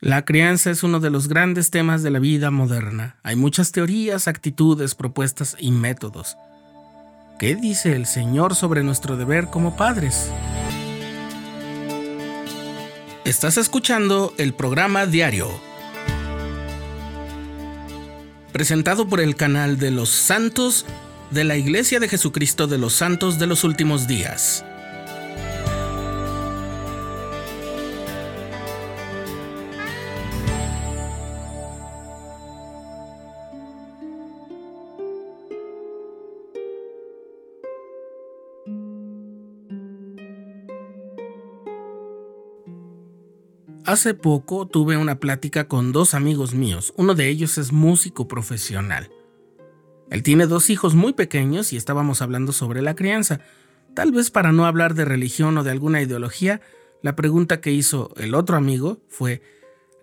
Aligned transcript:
La 0.00 0.24
crianza 0.24 0.70
es 0.70 0.82
uno 0.82 1.00
de 1.00 1.10
los 1.10 1.28
grandes 1.28 1.70
temas 1.70 2.02
de 2.02 2.10
la 2.10 2.18
vida 2.18 2.50
moderna. 2.50 3.16
Hay 3.22 3.36
muchas 3.36 3.72
teorías, 3.72 4.28
actitudes, 4.28 4.94
propuestas 4.94 5.56
y 5.58 5.70
métodos. 5.70 6.36
¿Qué 7.38 7.54
dice 7.54 7.94
el 7.94 8.06
Señor 8.06 8.54
sobre 8.54 8.82
nuestro 8.82 9.16
deber 9.16 9.46
como 9.46 9.76
padres? 9.76 10.30
Estás 13.24 13.56
escuchando 13.56 14.34
el 14.36 14.52
programa 14.52 15.06
diario, 15.06 15.48
presentado 18.52 19.08
por 19.08 19.20
el 19.20 19.36
canal 19.36 19.78
de 19.78 19.90
los 19.90 20.10
santos 20.10 20.84
de 21.30 21.44
la 21.44 21.56
Iglesia 21.56 22.00
de 22.00 22.08
Jesucristo 22.08 22.66
de 22.66 22.78
los 22.78 22.92
Santos 22.92 23.38
de 23.38 23.46
los 23.46 23.64
Últimos 23.64 24.06
Días. 24.06 24.64
Hace 43.86 44.14
poco 44.14 44.66
tuve 44.66 44.96
una 44.96 45.20
plática 45.20 45.68
con 45.68 45.92
dos 45.92 46.14
amigos 46.14 46.54
míos. 46.54 46.94
Uno 46.96 47.14
de 47.14 47.28
ellos 47.28 47.58
es 47.58 47.70
músico 47.70 48.26
profesional. 48.26 49.10
Él 50.10 50.22
tiene 50.22 50.46
dos 50.46 50.70
hijos 50.70 50.94
muy 50.94 51.12
pequeños 51.12 51.70
y 51.70 51.76
estábamos 51.76 52.22
hablando 52.22 52.52
sobre 52.52 52.80
la 52.80 52.94
crianza. 52.94 53.40
Tal 53.92 54.10
vez 54.10 54.30
para 54.30 54.52
no 54.52 54.64
hablar 54.64 54.94
de 54.94 55.04
religión 55.04 55.58
o 55.58 55.64
de 55.64 55.70
alguna 55.70 56.00
ideología, 56.00 56.62
la 57.02 57.14
pregunta 57.14 57.60
que 57.60 57.72
hizo 57.72 58.14
el 58.16 58.34
otro 58.34 58.56
amigo 58.56 59.02
fue, 59.08 59.42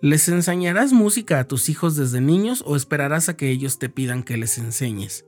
¿les 0.00 0.28
enseñarás 0.28 0.92
música 0.92 1.40
a 1.40 1.48
tus 1.48 1.68
hijos 1.68 1.96
desde 1.96 2.20
niños 2.20 2.62
o 2.64 2.76
esperarás 2.76 3.28
a 3.28 3.36
que 3.36 3.50
ellos 3.50 3.80
te 3.80 3.88
pidan 3.88 4.22
que 4.22 4.36
les 4.36 4.58
enseñes? 4.58 5.24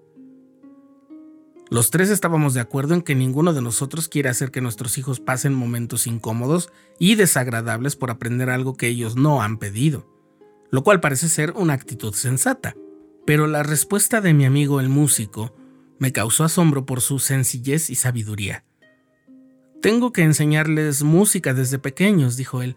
Los 1.75 1.91
tres 1.91 2.09
estábamos 2.09 2.55
de 2.55 2.61
acuerdo 2.61 2.95
en 2.95 3.03
que 3.03 3.17
ninguno 3.17 3.53
de 3.53 3.61
nosotros 3.61 4.09
quiere 4.09 4.29
hacer 4.29 4.53
que 4.53 4.61
nuestros 4.61 4.97
hijos 4.97 5.19
pasen 5.19 5.53
momentos 5.53 6.07
incómodos 6.07 6.71
y 7.01 7.17
desagradables 7.17 7.97
por 7.97 8.13
aprender 8.13 8.49
algo 8.49 8.77
que 8.77 8.87
ellos 8.87 9.17
no 9.17 9.43
han 9.43 9.59
pedido, 9.59 10.09
lo 10.71 10.85
cual 10.85 11.01
parece 11.01 11.29
ser 11.29 11.51
una 11.57 11.73
actitud 11.73 12.15
sensata. 12.15 12.77
Pero 13.27 13.49
la 13.49 13.65
respuesta 13.65 14.21
de 14.21 14.35
mi 14.35 14.45
amigo 14.45 14.79
el 14.79 14.89
músico 14.89 15.53
me 15.99 16.13
causó 16.13 16.45
asombro 16.45 16.87
por 16.87 17.01
su 17.01 17.19
sencillez 17.19 17.91
y 17.91 17.97
sabiduría. 17.97 18.65
Tengo 19.83 20.13
que 20.13 20.23
enseñarles 20.23 21.03
música 21.03 21.55
desde 21.55 21.81
pequeños, 21.81 22.37
dijo 22.37 22.63
él, 22.63 22.77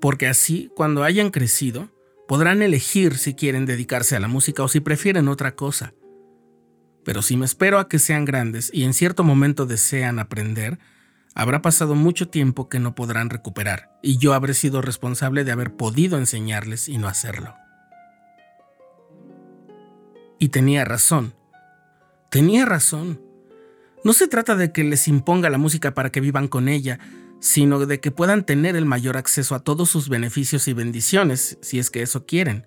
porque 0.00 0.28
así, 0.28 0.70
cuando 0.76 1.02
hayan 1.02 1.32
crecido, 1.32 1.88
podrán 2.28 2.62
elegir 2.62 3.18
si 3.18 3.34
quieren 3.34 3.66
dedicarse 3.66 4.14
a 4.14 4.20
la 4.20 4.28
música 4.28 4.62
o 4.62 4.68
si 4.68 4.78
prefieren 4.78 5.26
otra 5.26 5.56
cosa. 5.56 5.94
Pero 7.06 7.22
si 7.22 7.36
me 7.36 7.46
espero 7.46 7.78
a 7.78 7.88
que 7.88 8.00
sean 8.00 8.24
grandes 8.24 8.68
y 8.74 8.82
en 8.82 8.92
cierto 8.92 9.22
momento 9.22 9.64
desean 9.64 10.18
aprender, 10.18 10.80
habrá 11.36 11.62
pasado 11.62 11.94
mucho 11.94 12.28
tiempo 12.28 12.68
que 12.68 12.80
no 12.80 12.96
podrán 12.96 13.30
recuperar, 13.30 13.96
y 14.02 14.18
yo 14.18 14.34
habré 14.34 14.54
sido 14.54 14.82
responsable 14.82 15.44
de 15.44 15.52
haber 15.52 15.76
podido 15.76 16.18
enseñarles 16.18 16.88
y 16.88 16.98
no 16.98 17.06
hacerlo. 17.06 17.54
Y 20.40 20.48
tenía 20.48 20.84
razón. 20.84 21.36
Tenía 22.28 22.66
razón. 22.66 23.22
No 24.02 24.12
se 24.12 24.26
trata 24.26 24.56
de 24.56 24.72
que 24.72 24.82
les 24.82 25.06
imponga 25.06 25.48
la 25.48 25.58
música 25.58 25.94
para 25.94 26.10
que 26.10 26.20
vivan 26.20 26.48
con 26.48 26.68
ella, 26.68 26.98
sino 27.38 27.78
de 27.86 28.00
que 28.00 28.10
puedan 28.10 28.42
tener 28.42 28.74
el 28.74 28.84
mayor 28.84 29.16
acceso 29.16 29.54
a 29.54 29.60
todos 29.60 29.88
sus 29.88 30.08
beneficios 30.08 30.66
y 30.66 30.72
bendiciones, 30.72 31.56
si 31.62 31.78
es 31.78 31.88
que 31.88 32.02
eso 32.02 32.26
quieren. 32.26 32.66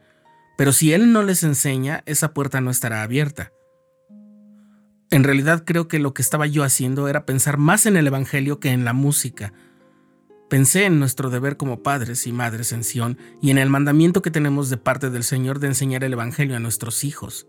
Pero 0.57 0.71
si 0.71 0.93
Él 0.93 1.11
no 1.11 1.23
les 1.23 1.43
enseña, 1.43 2.03
esa 2.05 2.33
puerta 2.33 2.61
no 2.61 2.71
estará 2.71 3.03
abierta. 3.03 3.51
En 5.11 5.23
realidad 5.23 5.63
creo 5.65 5.87
que 5.87 5.97
lo 5.97 6.13
que 6.13 6.21
estaba 6.21 6.45
yo 6.45 6.63
haciendo 6.63 7.07
era 7.07 7.25
pensar 7.25 7.57
más 7.57 7.87
en 7.87 7.97
el 7.97 8.05
Evangelio 8.05 8.59
que 8.59 8.69
en 8.69 8.85
la 8.85 8.93
música. 8.93 9.53
Pensé 10.49 10.85
en 10.85 10.99
nuestro 10.99 11.31
deber 11.31 11.57
como 11.57 11.81
padres 11.81 12.27
y 12.27 12.31
madres 12.31 12.71
en 12.73 12.83
Sión 12.83 13.17
y 13.41 13.49
en 13.49 13.57
el 13.57 13.69
mandamiento 13.69 14.21
que 14.21 14.29
tenemos 14.29 14.69
de 14.69 14.77
parte 14.77 15.09
del 15.09 15.23
Señor 15.23 15.59
de 15.59 15.67
enseñar 15.67 16.03
el 16.03 16.13
Evangelio 16.13 16.55
a 16.55 16.59
nuestros 16.59 17.03
hijos. 17.03 17.47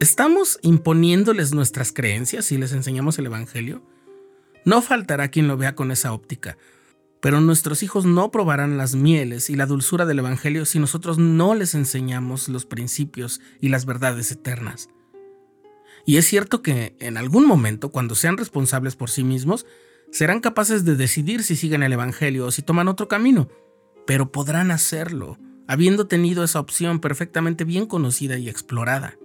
¿Estamos 0.00 0.58
imponiéndoles 0.62 1.52
nuestras 1.52 1.92
creencias 1.92 2.46
si 2.46 2.56
les 2.56 2.72
enseñamos 2.72 3.18
el 3.18 3.26
Evangelio? 3.26 3.86
No 4.64 4.80
faltará 4.80 5.28
quien 5.28 5.46
lo 5.46 5.58
vea 5.58 5.74
con 5.74 5.90
esa 5.90 6.12
óptica, 6.14 6.56
pero 7.20 7.40
nuestros 7.40 7.82
hijos 7.82 8.06
no 8.06 8.30
probarán 8.30 8.78
las 8.78 8.94
mieles 8.94 9.50
y 9.50 9.56
la 9.56 9.66
dulzura 9.66 10.06
del 10.06 10.20
Evangelio 10.20 10.64
si 10.64 10.78
nosotros 10.78 11.18
no 11.18 11.54
les 11.54 11.74
enseñamos 11.74 12.48
los 12.48 12.64
principios 12.64 13.42
y 13.60 13.68
las 13.68 13.84
verdades 13.84 14.32
eternas. 14.32 14.88
Y 16.04 16.16
es 16.16 16.26
cierto 16.26 16.62
que 16.62 16.96
en 16.98 17.16
algún 17.16 17.46
momento, 17.46 17.90
cuando 17.90 18.14
sean 18.14 18.36
responsables 18.36 18.96
por 18.96 19.10
sí 19.10 19.24
mismos, 19.24 19.66
serán 20.10 20.40
capaces 20.40 20.84
de 20.84 20.96
decidir 20.96 21.42
si 21.42 21.56
siguen 21.56 21.82
el 21.82 21.92
Evangelio 21.92 22.46
o 22.46 22.50
si 22.50 22.62
toman 22.62 22.88
otro 22.88 23.08
camino, 23.08 23.48
pero 24.06 24.32
podrán 24.32 24.70
hacerlo, 24.70 25.38
habiendo 25.66 26.06
tenido 26.06 26.44
esa 26.44 26.60
opción 26.60 27.00
perfectamente 27.00 27.64
bien 27.64 27.86
conocida 27.86 28.36
y 28.36 28.48
explorada. 28.48 29.16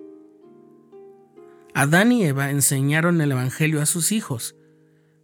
Adán 1.74 2.12
y 2.12 2.26
Eva 2.26 2.50
enseñaron 2.52 3.22
el 3.22 3.32
Evangelio 3.32 3.82
a 3.82 3.86
sus 3.86 4.12
hijos. 4.12 4.56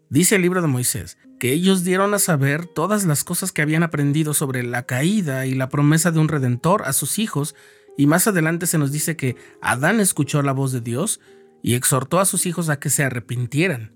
Dice 0.10 0.36
el 0.36 0.42
libro 0.42 0.62
de 0.62 0.68
Moisés 0.68 1.18
que 1.40 1.52
ellos 1.52 1.84
dieron 1.84 2.14
a 2.14 2.20
saber 2.20 2.68
todas 2.68 3.06
las 3.06 3.24
cosas 3.24 3.52
que 3.52 3.62
habían 3.62 3.84
aprendido 3.84 4.34
sobre 4.34 4.64
la 4.64 4.84
caída 4.84 5.46
y 5.46 5.56
la 5.56 5.68
promesa 5.68 6.12
de 6.12 6.20
un 6.20 6.30
redentor 6.30 6.84
a 6.86 6.94
sus 6.94 7.20
hijos, 7.20 7.54
y 7.98 8.06
más 8.06 8.28
adelante 8.28 8.66
se 8.66 8.78
nos 8.78 8.92
dice 8.92 9.18
que 9.18 9.36
Adán 9.62 10.00
escuchó 10.00 10.42
la 10.42 10.54
voz 10.54 10.72
de 10.72 10.80
Dios 10.80 11.20
y 11.64 11.76
exhortó 11.76 12.20
a 12.20 12.26
sus 12.26 12.46
hijos 12.46 12.70
a 12.70 12.78
que 12.78 12.92
se 12.92 13.04
arrepintieran. 13.04 13.94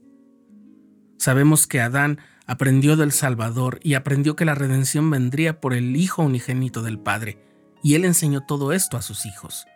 Sabemos 1.19 1.67
que 1.67 1.81
Adán 1.81 2.19
aprendió 2.47 2.95
del 2.95 3.11
Salvador 3.11 3.79
y 3.83 3.95
aprendió 3.95 4.35
que 4.37 4.45
la 4.45 4.55
redención 4.55 5.11
vendría 5.11 5.59
por 5.59 5.73
el 5.73 5.95
Hijo 5.97 6.23
unigénito 6.23 6.81
del 6.81 6.97
Padre, 6.97 7.43
y 7.83 7.95
él 7.95 8.05
enseñó 8.05 8.41
todo 8.41 8.71
esto 8.71 8.95
a 8.95 9.01
sus 9.01 9.25
hijos. 9.25 9.67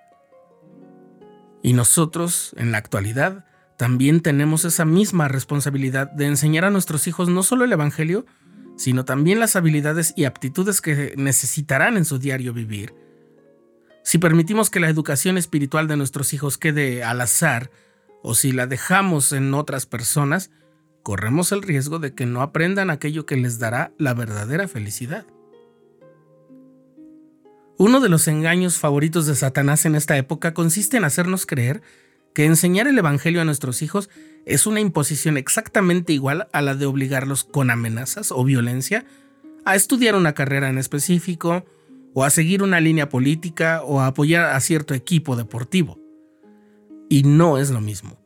Y 1.61 1.73
nosotros, 1.73 2.55
en 2.57 2.71
la 2.71 2.77
actualidad, 2.77 3.45
también 3.77 4.21
tenemos 4.21 4.63
esa 4.63 4.85
misma 4.85 5.27
responsabilidad 5.27 6.09
de 6.09 6.27
enseñar 6.27 6.63
a 6.65 6.71
nuestros 6.71 7.07
hijos 7.07 7.27
no 7.27 7.43
solo 7.43 7.65
el 7.65 7.73
Evangelio, 7.73 8.25
sino 8.77 9.03
también 9.03 9.39
las 9.39 9.57
habilidades 9.57 10.13
y 10.15 10.23
aptitudes 10.23 10.81
que 10.81 11.13
necesitarán 11.17 11.97
en 11.97 12.05
su 12.05 12.19
diario 12.19 12.53
vivir 12.53 13.00
si 14.11 14.17
permitimos 14.17 14.69
que 14.69 14.81
la 14.81 14.89
educación 14.89 15.37
espiritual 15.37 15.87
de 15.87 15.95
nuestros 15.95 16.33
hijos 16.33 16.57
quede 16.57 17.01
al 17.01 17.21
azar, 17.21 17.71
o 18.21 18.35
si 18.35 18.51
la 18.51 18.67
dejamos 18.67 19.31
en 19.31 19.53
otras 19.53 19.85
personas, 19.85 20.51
corremos 21.01 21.53
el 21.53 21.61
riesgo 21.61 21.97
de 21.97 22.13
que 22.13 22.25
no 22.25 22.41
aprendan 22.41 22.89
aquello 22.89 23.25
que 23.25 23.37
les 23.37 23.57
dará 23.57 23.93
la 23.97 24.13
verdadera 24.13 24.67
felicidad. 24.67 25.25
Uno 27.77 28.01
de 28.01 28.09
los 28.09 28.27
engaños 28.27 28.77
favoritos 28.79 29.27
de 29.27 29.35
Satanás 29.35 29.85
en 29.85 29.95
esta 29.95 30.17
época 30.17 30.53
consiste 30.53 30.97
en 30.97 31.05
hacernos 31.05 31.45
creer 31.45 31.81
que 32.33 32.43
enseñar 32.43 32.89
el 32.89 32.97
Evangelio 32.97 33.39
a 33.39 33.45
nuestros 33.45 33.81
hijos 33.81 34.09
es 34.45 34.67
una 34.67 34.81
imposición 34.81 35.37
exactamente 35.37 36.11
igual 36.11 36.49
a 36.51 36.61
la 36.61 36.75
de 36.75 36.85
obligarlos 36.85 37.45
con 37.45 37.71
amenazas 37.71 38.33
o 38.33 38.43
violencia 38.43 39.05
a 39.63 39.77
estudiar 39.77 40.15
una 40.15 40.33
carrera 40.33 40.67
en 40.67 40.79
específico, 40.79 41.63
o 42.13 42.23
a 42.23 42.29
seguir 42.29 42.63
una 42.63 42.79
línea 42.79 43.09
política 43.09 43.81
o 43.83 43.99
a 43.99 44.07
apoyar 44.07 44.53
a 44.53 44.59
cierto 44.59 44.93
equipo 44.93 45.35
deportivo. 45.35 45.99
Y 47.09 47.23
no 47.23 47.57
es 47.57 47.71
lo 47.71 47.81
mismo. 47.81 48.17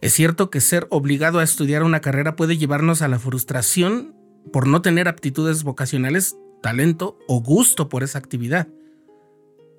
Es 0.00 0.12
cierto 0.12 0.50
que 0.50 0.60
ser 0.60 0.86
obligado 0.90 1.40
a 1.40 1.42
estudiar 1.42 1.82
una 1.82 2.00
carrera 2.00 2.36
puede 2.36 2.56
llevarnos 2.56 3.02
a 3.02 3.08
la 3.08 3.18
frustración 3.18 4.14
por 4.52 4.66
no 4.66 4.82
tener 4.82 5.08
aptitudes 5.08 5.64
vocacionales, 5.64 6.36
talento 6.62 7.18
o 7.26 7.42
gusto 7.42 7.88
por 7.88 8.02
esa 8.02 8.18
actividad. 8.18 8.68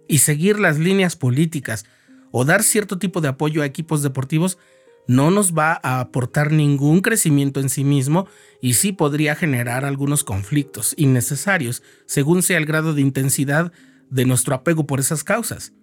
Y 0.08 0.20
seguir 0.20 0.60
las 0.60 0.78
líneas 0.78 1.16
políticas 1.16 1.86
o 2.32 2.46
dar 2.46 2.64
cierto 2.64 3.00
tipo 3.00 3.22
de 3.22 3.30
apoyo 3.30 3.62
a 3.62 3.66
equipos 3.66 4.04
deportivos 4.04 4.58
no 5.10 5.32
nos 5.32 5.58
va 5.58 5.80
a 5.82 6.02
aportar 6.02 6.52
ningún 6.52 7.02
crecimiento 7.02 7.60
en 7.60 7.70
sí 7.70 7.84
mismo 7.84 8.28
y 8.62 8.76
sí 8.76 8.92
podría 8.92 9.34
generar 9.34 9.84
algunos 9.84 10.24
conflictos 10.24 10.94
innecesarios 10.98 11.82
según 12.06 12.44
sea 12.44 12.60
el 12.60 12.68
grado 12.68 12.94
de 12.94 13.02
intensidad 13.02 13.72
de 14.12 14.26
nuestro 14.26 14.54
apego 14.54 14.86
por 14.86 15.00
esas 15.00 15.24
causas. 15.24 15.74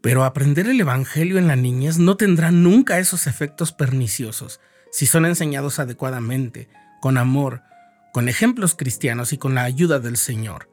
Pero 0.00 0.24
aprender 0.24 0.66
el 0.66 0.80
Evangelio 0.80 1.36
en 1.36 1.46
la 1.46 1.56
niñez 1.56 1.98
no 1.98 2.16
tendrá 2.16 2.52
nunca 2.52 2.98
esos 2.98 3.26
efectos 3.26 3.72
perniciosos 3.72 4.60
si 4.90 5.04
son 5.04 5.26
enseñados 5.26 5.78
adecuadamente, 5.78 6.70
con 7.02 7.18
amor, 7.18 7.60
con 8.14 8.30
ejemplos 8.30 8.74
cristianos 8.74 9.34
y 9.34 9.36
con 9.36 9.54
la 9.54 9.64
ayuda 9.64 9.98
del 9.98 10.16
Señor. 10.16 10.70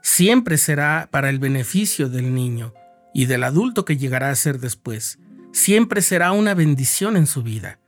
Siempre 0.00 0.58
será 0.58 1.08
para 1.10 1.28
el 1.28 1.40
beneficio 1.40 2.08
del 2.08 2.36
niño 2.36 2.72
y 3.12 3.26
del 3.26 3.42
adulto 3.42 3.84
que 3.84 3.96
llegará 3.96 4.30
a 4.30 4.36
ser 4.36 4.60
después 4.60 5.18
siempre 5.56 6.02
será 6.02 6.32
una 6.32 6.54
bendición 6.54 7.16
en 7.16 7.26
su 7.26 7.42
vida. 7.42 7.78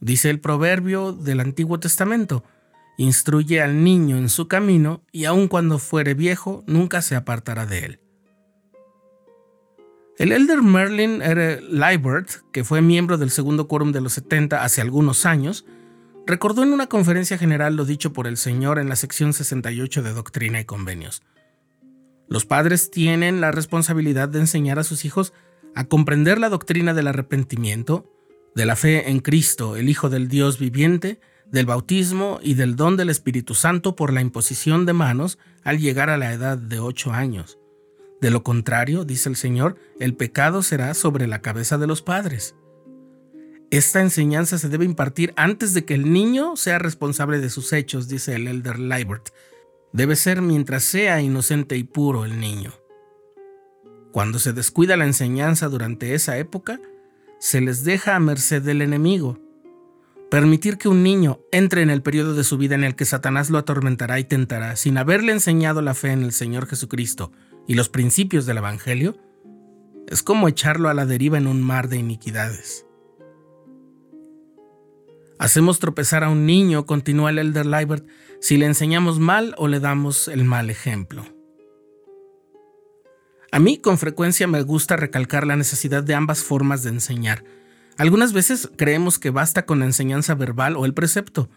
Dice 0.00 0.30
el 0.30 0.40
proverbio 0.40 1.12
del 1.12 1.40
Antiguo 1.40 1.78
Testamento, 1.78 2.42
instruye 2.96 3.60
al 3.60 3.84
niño 3.84 4.16
en 4.16 4.30
su 4.30 4.48
camino 4.48 5.04
y 5.12 5.26
aun 5.26 5.46
cuando 5.46 5.78
fuere 5.78 6.14
viejo 6.14 6.64
nunca 6.66 7.02
se 7.02 7.14
apartará 7.14 7.66
de 7.66 7.84
él. 7.84 8.00
El 10.18 10.32
elder 10.32 10.62
Merlin 10.62 11.20
R. 11.22 11.60
Liebert, 11.60 12.30
que 12.50 12.64
fue 12.64 12.80
miembro 12.80 13.18
del 13.18 13.30
segundo 13.30 13.68
quórum 13.68 13.92
de 13.92 14.00
los 14.00 14.14
70 14.14 14.64
hace 14.64 14.80
algunos 14.80 15.26
años, 15.26 15.66
recordó 16.26 16.62
en 16.62 16.72
una 16.72 16.88
conferencia 16.88 17.36
general 17.36 17.76
lo 17.76 17.84
dicho 17.84 18.12
por 18.12 18.26
el 18.26 18.38
Señor 18.38 18.78
en 18.78 18.88
la 18.88 18.96
sección 18.96 19.32
68 19.32 20.02
de 20.02 20.12
Doctrina 20.12 20.60
y 20.60 20.64
Convenios. 20.64 21.22
Los 22.28 22.46
padres 22.46 22.90
tienen 22.90 23.40
la 23.42 23.50
responsabilidad 23.50 24.28
de 24.30 24.40
enseñar 24.40 24.78
a 24.78 24.84
sus 24.84 25.04
hijos 25.04 25.34
a 25.74 25.84
comprender 25.84 26.38
la 26.38 26.48
doctrina 26.48 26.94
del 26.94 27.08
arrepentimiento, 27.08 28.10
de 28.54 28.66
la 28.66 28.76
fe 28.76 29.10
en 29.10 29.20
Cristo, 29.20 29.76
el 29.76 29.88
Hijo 29.88 30.10
del 30.10 30.28
Dios 30.28 30.58
viviente, 30.58 31.20
del 31.50 31.66
bautismo 31.66 32.40
y 32.42 32.54
del 32.54 32.76
don 32.76 32.96
del 32.96 33.10
Espíritu 33.10 33.54
Santo 33.54 33.94
por 33.94 34.12
la 34.12 34.20
imposición 34.20 34.86
de 34.86 34.92
manos 34.94 35.38
al 35.64 35.78
llegar 35.78 36.10
a 36.10 36.16
la 36.16 36.32
edad 36.32 36.56
de 36.58 36.80
ocho 36.80 37.12
años. 37.12 37.58
De 38.20 38.30
lo 38.30 38.42
contrario, 38.42 39.04
dice 39.04 39.28
el 39.28 39.36
Señor, 39.36 39.76
el 39.98 40.14
pecado 40.14 40.62
será 40.62 40.94
sobre 40.94 41.26
la 41.26 41.42
cabeza 41.42 41.76
de 41.76 41.86
los 41.86 42.02
padres. 42.02 42.54
Esta 43.70 44.00
enseñanza 44.00 44.58
se 44.58 44.68
debe 44.68 44.84
impartir 44.84 45.32
antes 45.36 45.74
de 45.74 45.84
que 45.84 45.94
el 45.94 46.12
niño 46.12 46.56
sea 46.56 46.78
responsable 46.78 47.38
de 47.38 47.50
sus 47.50 47.72
hechos, 47.72 48.06
dice 48.06 48.34
el 48.34 48.46
elder 48.46 48.78
Liebert. 48.78 49.30
Debe 49.92 50.16
ser 50.16 50.40
mientras 50.40 50.84
sea 50.84 51.20
inocente 51.20 51.76
y 51.76 51.84
puro 51.84 52.24
el 52.24 52.38
niño. 52.38 52.72
Cuando 54.12 54.38
se 54.38 54.52
descuida 54.52 54.98
la 54.98 55.06
enseñanza 55.06 55.68
durante 55.68 56.14
esa 56.14 56.36
época, 56.36 56.80
se 57.38 57.62
les 57.62 57.82
deja 57.82 58.14
a 58.14 58.20
merced 58.20 58.62
del 58.62 58.82
enemigo. 58.82 59.40
Permitir 60.30 60.76
que 60.76 60.88
un 60.88 61.02
niño 61.02 61.40
entre 61.50 61.82
en 61.82 61.88
el 61.90 62.02
periodo 62.02 62.34
de 62.34 62.44
su 62.44 62.58
vida 62.58 62.74
en 62.74 62.84
el 62.84 62.94
que 62.94 63.06
Satanás 63.06 63.48
lo 63.48 63.58
atormentará 63.58 64.20
y 64.20 64.24
tentará 64.24 64.76
sin 64.76 64.98
haberle 64.98 65.32
enseñado 65.32 65.80
la 65.80 65.94
fe 65.94 66.12
en 66.12 66.22
el 66.22 66.32
Señor 66.32 66.66
Jesucristo 66.66 67.32
y 67.66 67.74
los 67.74 67.88
principios 67.88 68.44
del 68.44 68.58
Evangelio, 68.58 69.16
es 70.08 70.22
como 70.22 70.46
echarlo 70.46 70.90
a 70.90 70.94
la 70.94 71.06
deriva 71.06 71.38
en 71.38 71.46
un 71.46 71.62
mar 71.62 71.88
de 71.88 71.96
iniquidades. 71.96 72.86
Hacemos 75.38 75.78
tropezar 75.78 76.22
a 76.22 76.28
un 76.28 76.44
niño, 76.44 76.84
continúa 76.86 77.30
el 77.30 77.38
Elder 77.38 77.66
Liebert, 77.66 78.06
si 78.40 78.58
le 78.58 78.66
enseñamos 78.66 79.18
mal 79.18 79.54
o 79.56 79.68
le 79.68 79.80
damos 79.80 80.28
el 80.28 80.44
mal 80.44 80.68
ejemplo. 80.68 81.24
A 83.54 83.58
mí 83.58 83.76
con 83.76 83.98
frecuencia 83.98 84.46
me 84.46 84.62
gusta 84.62 84.96
recalcar 84.96 85.46
la 85.46 85.56
necesidad 85.56 86.02
de 86.02 86.14
ambas 86.14 86.42
formas 86.42 86.82
de 86.82 86.88
enseñar. 86.88 87.44
Algunas 87.98 88.32
veces 88.32 88.70
creemos 88.78 89.18
que 89.18 89.28
basta 89.28 89.66
con 89.66 89.80
la 89.80 89.84
enseñanza 89.84 90.34
verbal 90.34 90.74
o 90.74 90.86
el 90.86 90.94
precepto, 90.94 91.50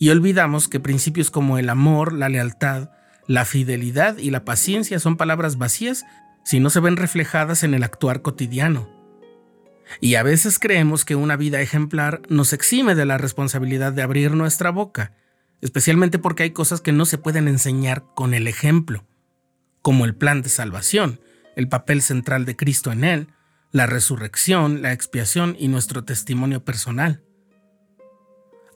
y 0.00 0.08
olvidamos 0.08 0.66
que 0.66 0.80
principios 0.80 1.30
como 1.30 1.58
el 1.58 1.68
amor, 1.68 2.12
la 2.12 2.28
lealtad, 2.28 2.90
la 3.28 3.44
fidelidad 3.44 4.18
y 4.18 4.30
la 4.30 4.44
paciencia 4.44 4.98
son 4.98 5.16
palabras 5.16 5.58
vacías 5.58 6.04
si 6.44 6.58
no 6.58 6.70
se 6.70 6.80
ven 6.80 6.96
reflejadas 6.96 7.62
en 7.62 7.74
el 7.74 7.84
actuar 7.84 8.22
cotidiano. 8.22 8.90
Y 10.00 10.16
a 10.16 10.24
veces 10.24 10.58
creemos 10.58 11.04
que 11.04 11.14
una 11.14 11.36
vida 11.36 11.60
ejemplar 11.60 12.22
nos 12.30 12.52
exime 12.52 12.96
de 12.96 13.06
la 13.06 13.16
responsabilidad 13.16 13.92
de 13.92 14.02
abrir 14.02 14.32
nuestra 14.34 14.70
boca, 14.70 15.12
especialmente 15.60 16.18
porque 16.18 16.42
hay 16.42 16.50
cosas 16.50 16.80
que 16.80 16.90
no 16.90 17.04
se 17.04 17.18
pueden 17.18 17.46
enseñar 17.46 18.06
con 18.16 18.34
el 18.34 18.48
ejemplo 18.48 19.04
como 19.82 20.04
el 20.04 20.14
plan 20.14 20.42
de 20.42 20.48
salvación, 20.48 21.20
el 21.56 21.68
papel 21.68 22.00
central 22.00 22.44
de 22.44 22.56
Cristo 22.56 22.92
en 22.92 23.04
él, 23.04 23.28
la 23.72 23.86
resurrección, 23.86 24.82
la 24.82 24.92
expiación 24.92 25.56
y 25.58 25.68
nuestro 25.68 26.04
testimonio 26.04 26.64
personal. 26.64 27.22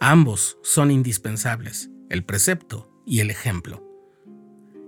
Ambos 0.01 0.59
son 0.63 0.91
indispensables, 0.91 1.91
el 2.11 2.25
precepto 2.25 2.91
y 3.07 3.21
el 3.21 3.31
ejemplo. 3.31 3.83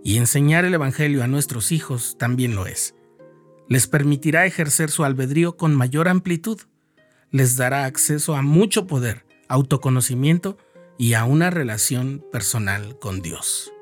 Y 0.05 0.17
enseñar 0.17 0.65
el 0.65 0.75
Evangelio 0.75 1.23
a 1.23 1.27
nuestros 1.27 1.73
hijos 1.73 2.17
también 2.19 2.55
lo 2.55 2.67
es. 2.67 2.95
Les 3.69 3.87
permitirá 3.87 4.47
ejercer 4.47 4.91
su 4.91 5.05
albedrío 5.05 5.57
con 5.57 5.75
mayor 5.75 6.09
amplitud, 6.09 6.61
les 7.31 7.57
dará 7.57 7.85
acceso 7.85 8.35
a 8.35 8.43
mucho 8.43 8.87
poder, 8.87 9.27
autoconocimiento 9.49 10.57
y 10.99 11.15
a 11.15 11.25
una 11.25 11.51
relación 11.51 12.25
personal 12.33 12.99
con 12.99 13.21
Dios. 13.21 13.73